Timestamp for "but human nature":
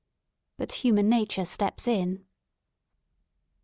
0.57-1.45